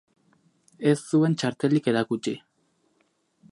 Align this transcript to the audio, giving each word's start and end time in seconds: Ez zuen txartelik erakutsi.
Ez 0.91 0.95
zuen 1.09 1.37
txartelik 1.43 1.89
erakutsi. 1.93 2.35